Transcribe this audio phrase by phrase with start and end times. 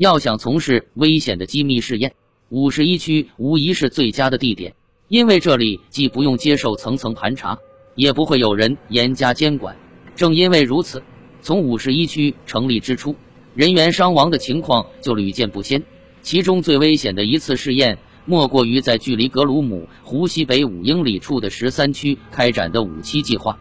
[0.00, 2.14] 要想从事危险的机密试验，
[2.48, 4.74] 五十一区无疑是最佳的地点，
[5.08, 7.58] 因为这里既不用接受层层盘查，
[7.96, 9.76] 也不会有人严加监管。
[10.16, 11.02] 正因为如此，
[11.42, 13.14] 从五十一区成立之初，
[13.54, 15.82] 人员伤亡的情况就屡见不鲜。
[16.22, 23.58] 其中最危险的一次试验，莫过于在距离格鲁姆湖西北五英里处的十三区开展的五七计划。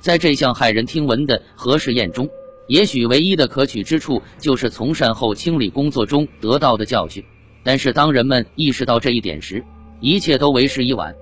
[0.00, 2.28] 在这项骇人听闻的核试验中，
[2.66, 7.24] 也许唯一的可取之处就是从善后清理工作中得到的教训。
[7.62, 9.64] 但是，当人们意识到这一点时，
[10.00, 11.14] 一切都为时已晚。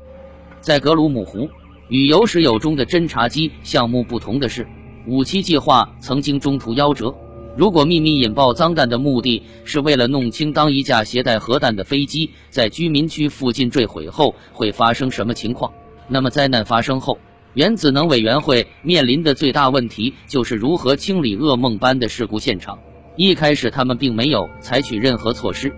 [0.61, 1.49] 在格鲁姆湖。
[1.89, 4.67] 与有始有终的侦察机项目不同的是，
[5.07, 7.15] 五七计划曾经中途夭折。
[7.55, 15.71] 如果秘密引爆脏弹的目的是为了弄清当一架携带核弹的飞机在居民区附近坠毁后会发生什么情况，
[16.09, 17.19] 那么灾难发生后，
[17.55, 22.79] 原子能委员会面临的最大问题就是如何清理噩梦般的事故现场。
[23.17, 25.71] 一开始，他们并没有采取任何措施，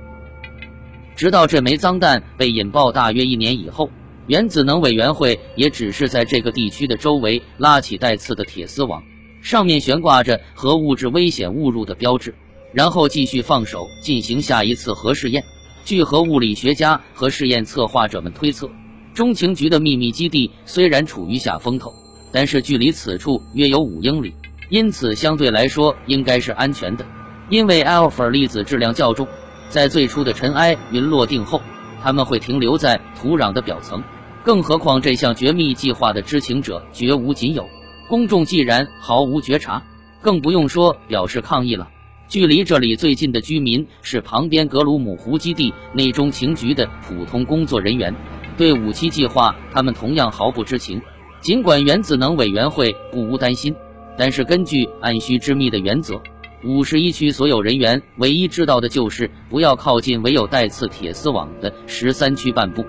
[1.16, 3.90] 直到这枚脏弹被引爆大约一年以后。
[4.26, 9.02] 原子能委员会也只是在这个地区的周围拉起带刺的铁丝网，
[9.42, 12.34] 上面悬挂着核物质危险误入的标志，
[12.72, 15.44] 然后继续放手进行下一次核试验。
[15.84, 18.70] 据核物理学家和试验策划者们推测，
[19.14, 21.94] 中情局的秘密基地虽然处于下风头，
[22.32, 24.34] 但是距离此处约有五英里，
[24.70, 27.06] 因此相对来说应该是安全的。
[27.48, 29.28] 因为 alpha 粒子质量较重，
[29.68, 31.60] 在最初的尘埃云落定后，
[32.02, 34.02] 它们会停留在土壤的表层。
[34.42, 37.68] 更何况这项绝密计划的知情者绝无仅有，
[38.08, 39.80] 公众既然毫无觉察，
[40.20, 41.88] 更不用说表示抗议了。
[42.26, 48.12] 距离这里最近的居民是旁边格鲁姆湖基地内中情局的普通工作人员，
[48.56, 51.00] 对五七计划他们同样毫不知情。
[51.40, 53.74] 尽管原子能委员会不无担心，
[54.16, 56.20] 但是根据按需之密的原则，
[56.64, 62.82] 五十一区所有人员唯一知道的就是不要靠近唯有带刺铁丝网的十三区半部。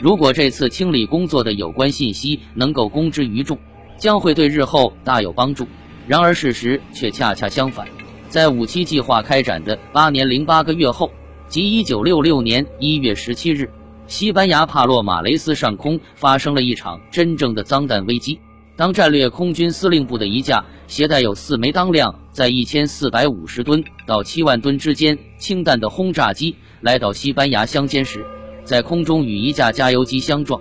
[0.00, 3.58] 如果这次清理工作的有关信息能够公之于众，
[3.96, 5.66] 将会对日后大有帮助。
[6.06, 7.88] 然而事实却恰恰相反，
[8.28, 11.10] 在五七计划开展的八年零八个月后，
[11.48, 13.68] 即一九六六年一月十七日，
[14.08, 18.40] 西班牙帕洛马雷斯上空发生了一场真正的脏弹危机。
[18.74, 28.24] 当战略空军司令部的一架携带有四枚当量在一千四百五十吨到七万吨之间氢弹的轰炸机来到西班牙乡间时，
[28.64, 30.58] 在空中与一架加油机相撞。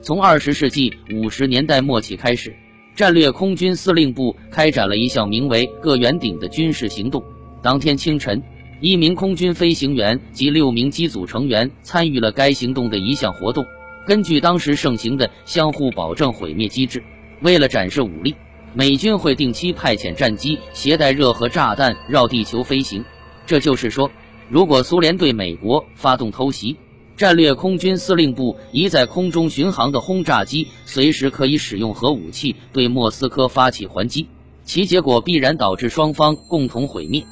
[0.00, 2.52] 从二十世纪五十年代末起开始，
[2.96, 7.22] 战略空军司令部开展了一项名为“各圆顶”的军事行动。
[7.62, 8.42] 当天清晨，
[8.82, 13.64] 一名空军飞行员及六名机组成员参与了该行动的一项活动。
[14.08, 17.00] 根据当时盛行的相互保证毁灭机制，
[17.42, 18.34] 为了展示武力，
[18.74, 23.04] 美军会定期派遣战机携带热核炸弹绕地球飞行。
[23.46, 24.10] 这就是说，
[24.48, 26.76] 如果苏联对美国发动偷袭，
[27.16, 34.26] 战略空军司令部一在空中巡航的轰炸机随时可以使用核武器对莫斯科发起还击，
[34.64, 37.24] 其结果必然导致双方共同毁灭。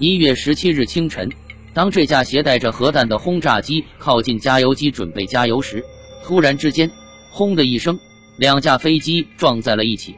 [0.00, 1.28] 一月十七日清晨，
[1.74, 5.84] 当这架携带着核弹的轰炸机靠近加油机准备加油时，
[6.24, 6.90] 突然之间，
[7.30, 7.98] 轰的一声，
[8.38, 10.14] 两架飞机撞在了一起。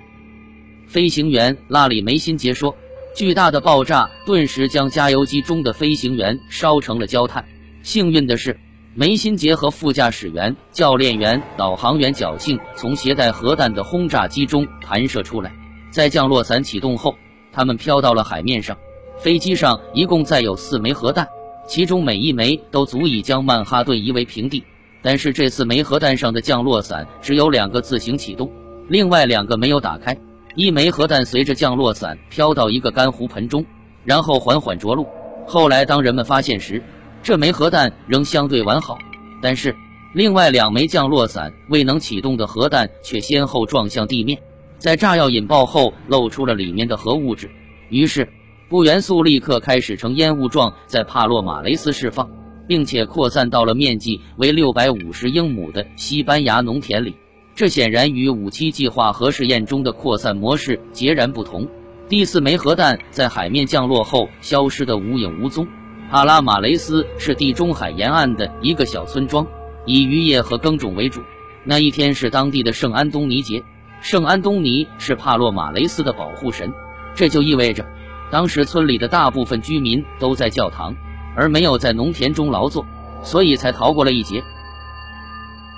[0.86, 2.76] 飞行员拉里梅辛杰说
[3.16, 7.44] ：“巨大的爆炸顿时将加油机中的飞行员烧成了焦炭。
[7.82, 8.56] 幸运的是。”
[8.94, 15.50] 梅辛杰和副驾驶员、教练员、导航员侥幸从携带核弹的轰炸机中弹射出来，
[15.90, 17.16] 在降落伞启动后，
[17.52, 18.76] 他们飘到了海面上。
[19.22, 21.28] 飞机上一共载有四枚核弹，
[21.68, 24.64] 其中每一枚都足以将曼哈顿夷为平地。
[25.00, 28.50] 但是这四枚核弹上的降落伞只有两个自行启动，
[28.88, 30.16] 另外两个没有打开。
[30.56, 33.64] 一枚核弹随着降落伞飘到一个干湖盆中，
[34.04, 35.06] 然后缓缓着陆。
[35.46, 36.82] 后来当人们发现时，
[37.22, 38.98] 这枚核弹仍相对完好，
[39.40, 39.72] 但是
[40.14, 44.36] 另外两枚降落伞未能启动的核弹却先后撞向地面，
[44.78, 47.48] 在炸药引爆后露出了里面的核物质，
[47.88, 48.28] 于是
[48.72, 52.30] 钚元素立刻开始呈烟雾状在帕洛马雷斯释放，
[52.66, 57.14] 并且扩散到了面积为六百五十英亩的西班牙农田里。
[57.54, 61.68] 这显然与五七计划核试验中的扩散模式截然不同。
[62.08, 65.68] 第四枚核弹在海面降落后消失得无影无踪。
[66.10, 69.46] 帕拉马雷斯是地中海沿岸的一个小村庄，
[69.84, 71.20] 以渔业和耕种为主。
[71.62, 73.62] 那一天是当地的圣安东尼节，
[74.00, 76.72] 圣安东尼是帕洛马雷斯的保护神，
[77.14, 77.84] 这就意味着，
[78.32, 80.96] 当时村里的大部分居民都在教堂，
[81.36, 82.86] 而没有在农田中劳作，
[83.22, 84.42] 所以才逃过了一劫。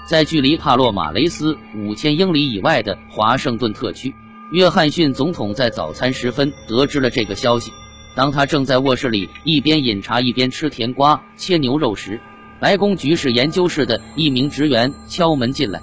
[0.07, 4.15] 在距离帕洛马雷斯五千英里以外的华盛顿特区，
[4.53, 7.73] 约翰逊总统在早餐时分得知了这个消息。
[8.15, 12.21] 当他正在卧室里一边饮茶一边吃甜瓜、切牛肉时，
[12.61, 15.83] 白宫局势研究室的一名职员敲门进来，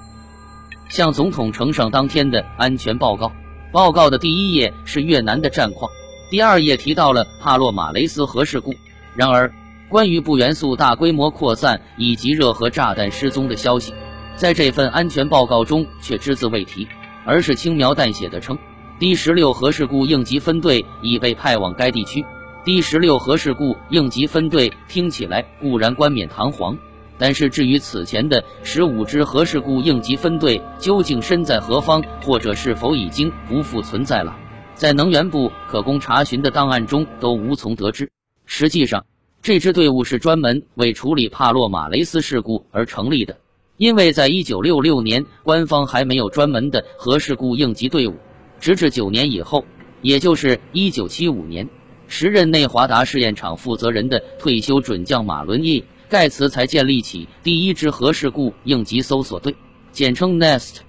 [0.88, 3.30] 向总统呈上当天的安全报告。
[3.70, 5.90] 报告的第一页是越南的战况，
[6.32, 8.74] 第二页提到了帕洛马雷斯核事故。
[9.14, 9.52] 然而，
[9.90, 13.92] 关于钚元素大规模扩散以及热核炸弹失踪的消息，
[14.34, 16.88] 在这份安全报告中却只字未提，
[17.26, 18.56] 而是轻描淡写的称，
[18.98, 22.24] 第十六核事故应急分队已被派往该地区。
[22.64, 26.74] 第十六核事故应急分队听起来固然冠冕堂皇。
[27.18, 34.34] 但是，至于此前的十五支核事故应急分队究竟身在何方，或者是否已经不复存在了，
[34.74, 38.10] 在能源部可供查询的档案中都无从得知。
[38.46, 39.06] 实际上，
[39.42, 43.38] 这支队伍是专门为处理帕洛马雷斯事故而成立的，
[43.76, 48.16] 因为在一九六六年，官方还没有专门的核事故应急队伍，
[48.60, 49.64] 直至九年以后，
[50.00, 51.68] 也就是一九七五年，
[52.08, 55.84] 时任内华达试验场负责人的退休准将马伦伊。
[56.08, 59.56] 盖茨才建立起第一支核事故应急搜索队，
[59.92, 60.80] 简称 NEST。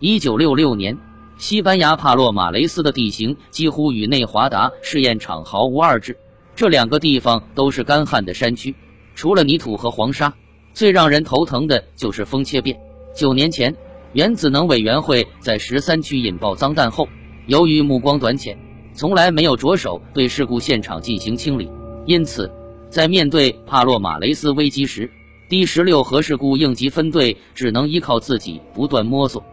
[0.00, 0.98] 一九六六年，
[1.42, 6.16] 西班牙帕洛马雷斯的地形几乎与内华达试验场毫无二致，
[6.54, 8.72] 这两个地方都是干旱的山区，
[9.16, 10.32] 除了泥土和黄沙，
[10.72, 12.78] 最让人头疼的就是风切变。
[13.12, 13.74] 九年前，
[14.12, 17.08] 原子能委员会在十三区引爆脏弹后，
[17.48, 18.56] 由于目光短浅，
[18.94, 21.68] 从来没有着手对事故现场进行清理，
[22.06, 22.48] 因此。
[22.88, 25.10] 在面对帕洛马雷斯危机时，
[25.48, 29.44] 第十六核事故应急分队只能依靠自己不断摸索。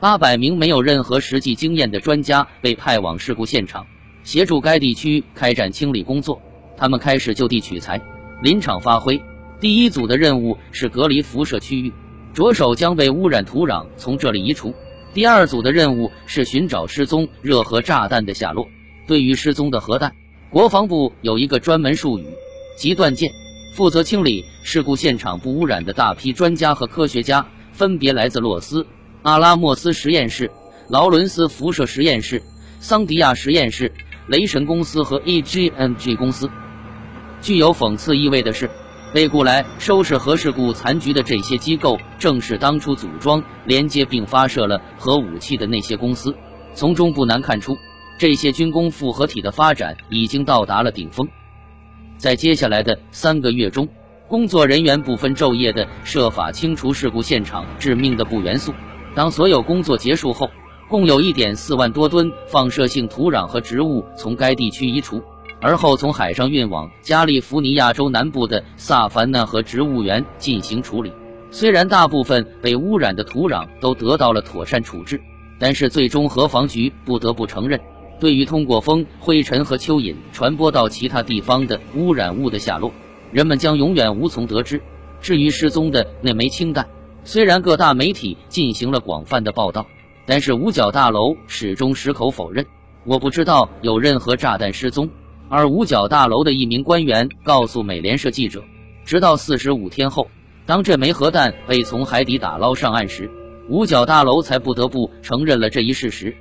[0.00, 3.86] 八百名没有任何实际经验的专家被派往事故现场，
[4.24, 6.40] 协助该地区开展清理工作。
[6.74, 8.00] 他们开始就地取材，
[8.42, 9.20] 临场发挥。
[9.60, 11.92] 第一组的任务是隔离辐射区域，
[12.32, 14.74] 着手将被污染土壤从这里移除。
[15.12, 18.66] 第二组的任务是寻找失踪热核炸弹的下落。
[19.06, 20.14] 对于失踪的核弹，
[20.48, 22.24] 国防部有一个专门术语。
[22.78, 23.30] 极断剑
[23.74, 28.86] 负责清理事故现场不污染的大批专家和科学家，分别来自洛斯、
[29.22, 30.50] 阿拉莫斯实验室、
[30.88, 32.42] 劳伦斯辐射实验室、
[32.78, 33.92] 桑迪亚实验室、
[34.26, 36.48] 雷神公司和 EGMG 公司。
[37.42, 38.70] 具有讽刺意味的是，
[39.12, 46.34] 被雇来收拾核事故残局的这些机构，正是当初组装、连接并发射了核武器的那些公司。
[46.72, 47.76] 从中不难看出，
[48.18, 51.28] 这些军工复合体的发展已经到达了顶峰。
[52.16, 53.86] 在接下来的三个月中，
[54.28, 58.72] 工作人员不分昼夜地设法清除事故现场致命的不元素。
[59.14, 60.50] 当所有工作结束后，
[60.88, 65.22] 共有一点四万多吨放射性土壤和植物从该地区移除，
[65.60, 71.12] 而后从海上运往加利福尼亚州南部的萨凡纳和植物园进行处理。
[71.50, 75.20] 虽然大部分被污染的土壤都得到了妥善处置，
[75.58, 77.80] 但是最终核防局不得不承认。
[78.20, 82.92] 对于通过风、灰尘和蚯蚓传播到其他地方的污染物的下落，
[83.32, 84.80] 人们将永远无从得知。
[85.20, 86.86] 至于失踪的那枚氢弹，
[87.24, 89.86] 虽然各大媒体进行了广泛的报道，
[90.26, 92.66] 但是五角大楼始终矢口否认。
[93.04, 95.08] 我不知道有任何炸弹失踪。
[95.48, 98.62] 而五角大楼的一名官员告诉美联社记者，
[99.04, 100.30] 直到四十五天后，
[100.66, 103.30] 当这枚核弹被从海底打捞上岸时，
[103.68, 106.36] 五角大楼才不得不承认了这一事实。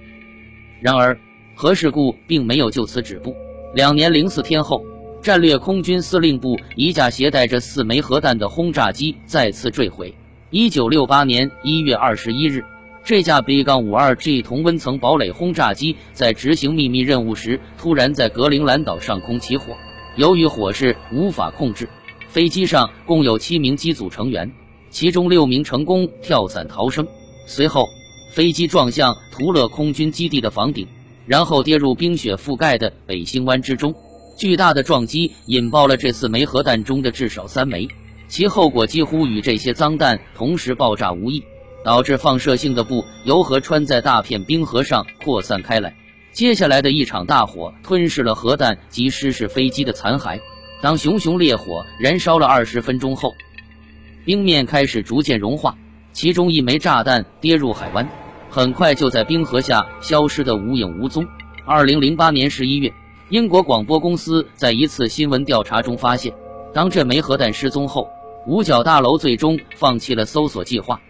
[0.82, 1.20] 然而。
[1.56, 3.36] 核事故并没有就此止步。
[3.74, 4.82] 两年零四天后，
[5.22, 10.16] 战略空军司令部一架携带着四枚核弹的轰炸机再次坠毁。
[10.52, 12.66] 一九六八年一月二十一日，
[13.04, 19.78] 这架 B 杠五二 G 同温层堡垒轰炸机在执行秘密任务时，突然在格陵兰岛上空起火。
[20.16, 21.88] 由于火势无法控制，
[22.30, 24.52] 飞机上共有七名机组成员，
[24.90, 27.08] 其中六名成功跳伞逃生。
[27.46, 27.88] 随后，
[28.34, 30.88] 飞机撞向图勒空军基地的房顶。
[31.28, 33.94] 然后跌入冰雪覆盖的北星湾之中，
[34.36, 37.88] 巨大的撞击引爆了这四枚核弹中的至少三枚，
[38.30, 41.44] 其后果几乎与这些脏弹同时爆炸无异，
[41.84, 45.96] 导致放射性的布由河穿在大片冰河上扩散开来。
[46.32, 50.40] 接下来的一场大火吞噬了核弹及失事飞机的残骸。
[50.80, 53.34] 当熊熊烈火燃烧了二十分钟后，
[54.24, 55.76] 冰面开始逐渐融化，
[56.14, 58.08] 其中一枚炸弹跌入海湾。
[58.52, 61.26] 很快就在冰河下消失得无影无踪。
[61.66, 62.94] 二零零八年十一月，
[63.30, 66.32] 英国广播公司在一次新闻调查中发现，
[66.74, 68.08] 当这枚核弹失踪后，
[68.48, 71.02] 五角大楼最终放弃了搜索计划。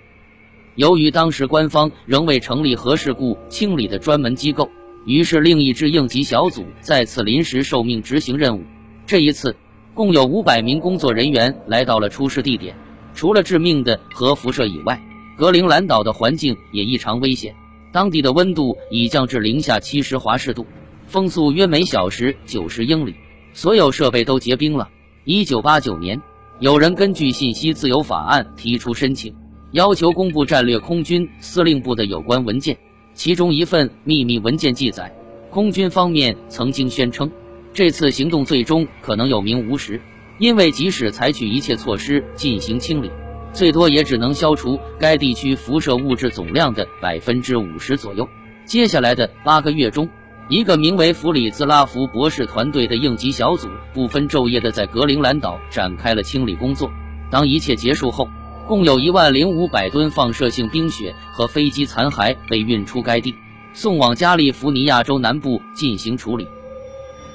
[0.76, 4.70] 由于当时官方仍未成立核事故清理的专门机构，
[5.06, 8.64] 于是另一支应急小组再次临时受命执行任务。
[9.06, 9.56] 这一次，
[9.94, 12.76] 共有五百名工作人员来到了出事地点。
[13.14, 15.02] 除了致命的核辐射以外，
[15.38, 17.56] 格陵兰岛的环境也异常危险，
[17.92, 20.66] 当地的温度已降至零下七十华氏度，
[21.08, 23.16] 风速约每小时九十英里，
[23.54, 24.90] 所有设备都结冰了。
[25.26, 26.22] 一九八九年，
[26.60, 29.34] 有人根据信息自由法案提出申请，
[29.72, 32.78] 要求公布战略空军司令部的有关文件。
[33.14, 35.10] 其中一份秘密文件记载，
[35.50, 37.32] 空军方面曾经宣称，
[37.72, 40.02] 这次行动最终可能有名无实，
[40.38, 43.10] 因为即使采取一切措施进行清理，
[43.54, 48.28] 最多也只能消除该地区辐射物质总量的百分之五十左右。
[48.66, 50.10] 接下来的八个月中，
[50.50, 56.90] 一个名为弗里兹拉夫博士团队的应急小组不分昼夜地在格陵兰岛展开了清理工作。
[57.30, 58.28] 当一切结束后，
[58.68, 63.36] 共有一万零五百吨放射性冰雪和飞机残骸被运出该地，
[63.74, 66.48] 送往加利福尼亚州南部进行处理。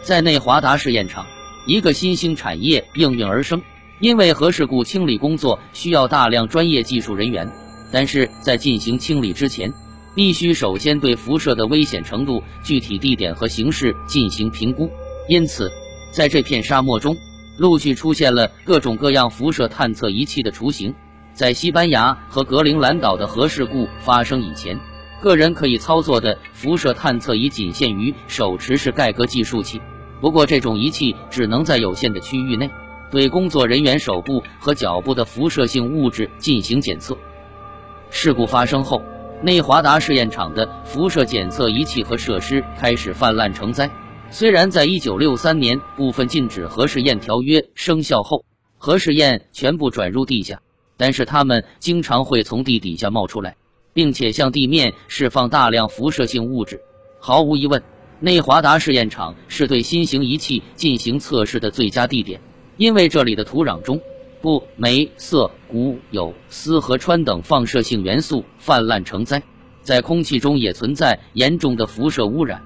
[0.03, 1.25] 在内华达试验场，
[1.69, 3.63] 一个新兴产业应运而生。
[4.01, 7.49] 因为核事故清理工作需要大量专业技术人员，
[7.93, 9.73] 但是在进行清理之前，
[10.15, 14.91] 必须首先对辐射的危险程度、具体地点和形式进行评估。
[15.29, 15.71] 因此，
[16.13, 17.17] 在这片沙漠中，
[17.59, 20.95] 陆续出现了各种各样辐射探测仪器的雏形。
[21.33, 24.79] 在西班牙和格陵兰岛的核事故发生以前，
[25.21, 29.81] 个人可以操作的辐射探测仪仅限于手持式盖格计数器。
[30.21, 32.71] 不过，这种仪器只能在有限的区域内
[33.11, 37.19] 对工作人员手部和脚部的辐射性物质进行检测。
[38.11, 39.03] 事故发生后，
[39.45, 43.91] 内华达试验场的辐射检测仪器和设施开始泛滥成灾。
[44.31, 48.43] 虽然在1963年部分禁止核试验条约生效后，
[48.79, 50.63] 核试验全部转入地下。
[50.97, 53.55] 但是它们经常会从地底下冒出来，
[53.93, 56.81] 并且向地面释放大量辐射性物质。
[57.21, 57.83] 毫无疑问，
[58.21, 62.41] 内华达试验场是对新型仪器进行测试的最佳地点，
[62.79, 64.01] 因为这里的土壤中
[64.45, 69.43] 钚、镁、铯、钴、铀、锶和氚等放射性元素泛滥成灾，
[69.81, 72.63] 在空气中也存在严重的辐射污染。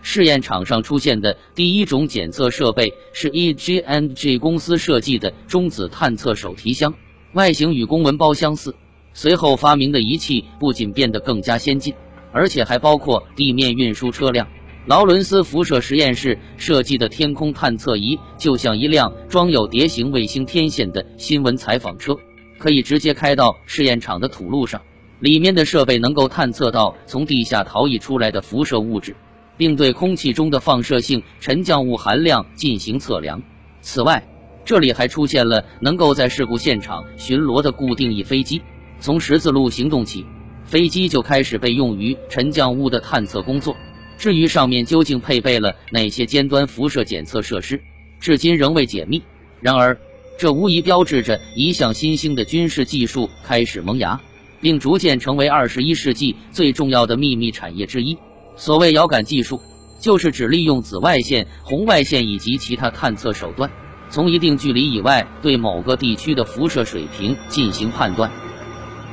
[0.00, 6.94] 试验场上出现的第一种检测设备是 EGNG 公司设计的中子探测手提箱。
[7.34, 8.74] 外形与公文包相似，
[9.12, 11.92] 随后发明的仪器不仅变得更加先进，
[12.32, 14.48] 而且还包括地面运输车辆。
[14.86, 22.16] 劳伦斯辐射实验室设计的天空探测仪就像一辆装有碟形卫星天线的新闻采访车，
[22.56, 24.80] 可以直接开到试验场的土路上。
[25.18, 29.16] 里面的设备能够探测到从地下逃逸出来的辐射物质，
[29.56, 33.42] 并对空气中的放射性沉降物含量进行测量。
[33.80, 34.24] 此外，
[34.64, 38.62] 这里还出现了能够在事故现场巡逻的固定翼飞机。
[39.00, 40.24] 从十字路行动起，
[40.64, 43.76] 飞机就开始被用于沉降物的探测工作。
[44.18, 47.80] 至于上面究竟配备了哪些尖端辐射检测设施，
[48.18, 49.22] 至今仍未解密。
[49.60, 49.98] 然而，
[50.38, 54.20] 这无疑标志着一项新兴的军事技术开始萌芽，
[54.60, 58.16] 并逐渐成为二十一世纪最重要的秘密产业之一。
[58.56, 59.60] 所谓遥感技术，
[60.00, 63.70] 就是指利用紫外线、红外线以及其他探测手段。
[64.08, 68.30] 从一定距离以外对某个地区的辐射水平进行判断。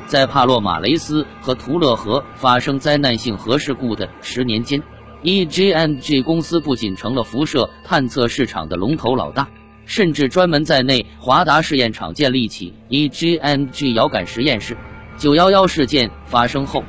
[0.05, 4.83] 在帕洛马雷斯和图勒河发生灾难性核事故的十年间
[5.23, 9.47] ，EGNG 公司不仅成了辐射探测市场的龙头老大，
[9.85, 14.77] 甚至专门在内华达试验场建立起 EGNG 遥感实验室。
[15.17, 16.83] 九幺幺事件发生后，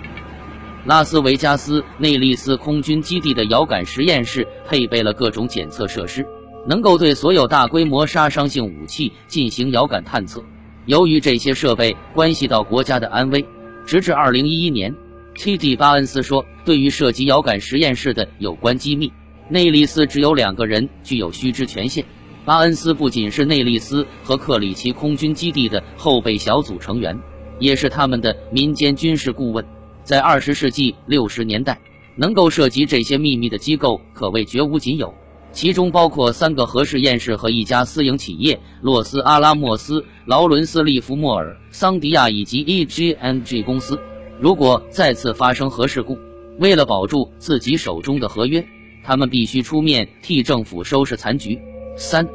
[0.85, 6.26] 拉斯维加斯内利斯空军基地的遥感实验室配备了各种检测设施。
[6.67, 10.43] 能够对所有大规模杀伤性武器进行遥感探测。
[10.87, 13.45] 由于这些设备关系到国家的安危，
[13.85, 14.95] 直至二零一一年
[15.35, 15.76] ，T.D.
[15.76, 19.12] 巴恩斯说，对于涉及遥感实验室的有关机密，
[19.49, 22.05] 内利斯只有两个人具有须知权限。
[22.45, 27.19] 巴恩斯不仅是内利斯和克里奇空军基地的后备小组成员，
[27.59, 29.64] 也是他们的民间军事顾问。
[30.03, 31.81] 在二十世纪六十年代，
[32.17, 35.14] 能够涉及这些秘密的机构可谓绝无仅有。
[35.53, 43.99] 其中包括三个核试验室和一家私营企业——洛斯阿拉莫斯、劳伦斯利弗莫尔、桑迪亚以及 EGNG 公司。
[44.41, 46.19] 如果再次发生核事故，
[46.59, 48.64] 为了保住自己手中的合约，
[49.03, 51.59] 他们必须出面替政府收拾残局。
[51.97, 52.29] 三，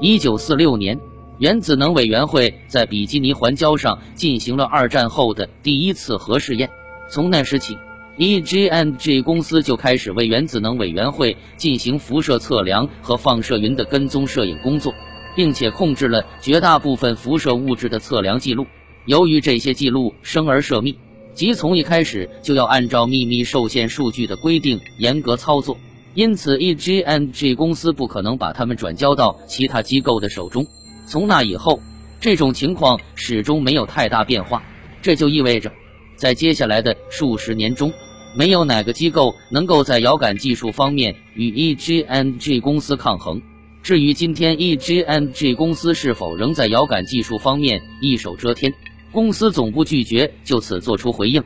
[0.00, 0.98] 一九四六年，
[1.38, 6.70] 原子能委员会在比基尼环礁上进行了二战后的第一次核试验。
[7.08, 7.76] 从那时起。
[8.18, 14.94] EGNG 公司就开始为原子能委员会进行辐射测量和放射云的跟踪摄影工作，
[15.36, 18.66] 并且控制了绝大部分辐射物质的测量记录。
[19.04, 20.98] 由于这些记录生而涉密，
[21.36, 25.76] 即从一开始就要按照秘密受限数据的规定严格操作，
[26.14, 30.66] 因此 EGNG 公司不可能把它们转交到其他机构的手中。
[31.06, 31.78] 从那以后，
[32.20, 34.62] 这种情况始终没有太大变化。
[35.02, 35.70] 这就意味着，
[36.16, 37.92] 在接下来的数十年中，
[38.34, 43.42] 没有哪个机构能够在遥感技术方面与 EGNG 公司抗衡。
[43.82, 48.72] 至于今天 EGNG 公司是否仍在遥感技术方面一手遮天，
[49.16, 51.42] 公司总部拒绝就此作出回应。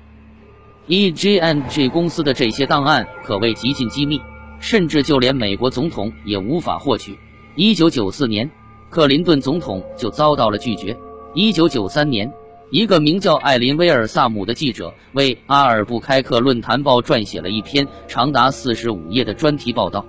[0.89, 4.21] EGNG 公司的这些档案可谓极尽机密，
[4.59, 7.17] 甚至就连美国总统也无法获取。
[7.55, 8.51] 一九九四年，
[8.91, 10.97] 克林顿总统就遭到了拒绝。
[11.33, 12.29] 一九九三年，
[12.73, 20.05] 一个名叫艾琳·威尔萨姆的记者为阿尔布开克论坛报撰写了一篇长达四十五页的专题报道。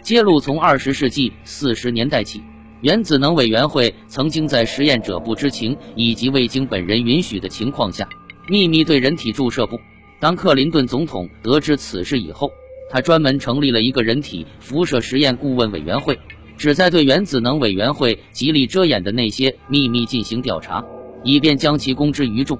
[0.00, 2.40] 揭露从二十世纪四十年代起，
[2.80, 8.08] 原子能委员会曾经在实验者不知情以及未经本人允许的情况下，
[8.48, 9.78] 秘密对人体注射部。
[10.20, 12.50] 当克林顿总统得知此事以后，
[12.90, 16.18] 他专门成立了一个人体辐射实验顾问委员会，
[16.56, 20.84] 旨在对原子能委员会极力遮掩的那些秘密进行调查，
[21.24, 22.58] 以便将其公之于众。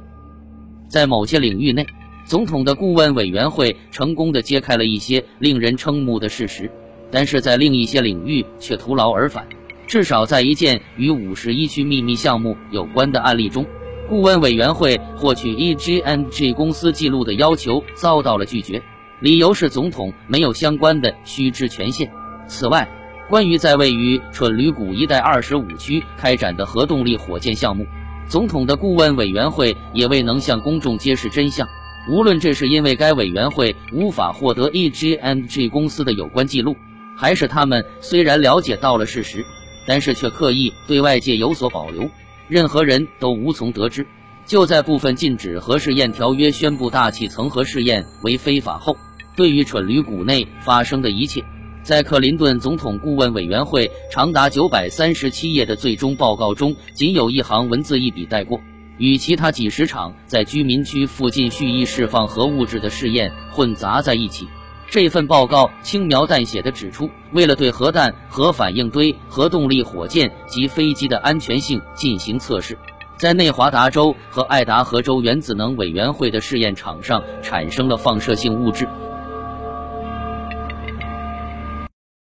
[0.89, 1.87] 在某些领域内，
[2.25, 6.71] 总统的顾问委员会成功的揭开了一些令人瞠目的事实。
[7.11, 9.49] 但是在另一些领域却徒劳而返，
[9.89, 13.65] 至少在一件与五十一区秘密项目有关的案例中，
[14.07, 18.83] 顾问委员会获取 EGNG 公司记录的要求遭到了拒绝，
[19.21, 22.11] 理由是总统没有相关的须知权限。
[22.47, 22.87] 此外，
[23.31, 27.87] 关于在位于蠢驴谷一带二十五区开展的核动力火箭项目，
[28.29, 31.67] 总统的顾问委员会也未能向公众揭示真相。
[32.11, 36.77] 无论这是因为该委员会无法获得 EGNG 公司的有关记录。
[37.17, 39.45] 还是他们虽然了解到了事实，
[39.89, 42.11] 但是却刻意对外界有所保留，
[42.47, 44.07] 任何人都无从得知。
[44.45, 48.99] 就在部分禁止核试验条约宣布大气层核试验为非法后，
[49.35, 51.43] 对于蠢驴谷内发生的一切，
[51.83, 58.61] 在克林顿总统顾问委员会长达九百三十七页的最终报告中，仅有一行文字一笔带过，
[58.99, 64.47] 与其他几十场在居民区附近蓄意释放核物质的试验混杂在一起。
[64.91, 72.79] 这份报告轻描淡写地指出，为了对核弹、核反应堆、核动力火箭及飞机的安全性进行测试，
[73.19, 78.89] 在内华达州和爱达荷州原子能委员会的试验场上产生了放射性物质。